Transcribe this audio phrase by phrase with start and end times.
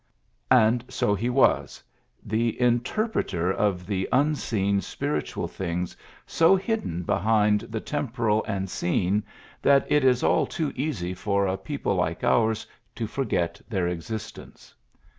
[0.67, 1.83] ''And so he was,
[2.25, 9.21] the interpreter of the unseen, spiritual things so hidden behind the temporal and 114 PHILLIPS
[9.21, 13.61] BEOOKS seen that it is all too easy for a people like ours to forget
[13.69, 14.73] their existence.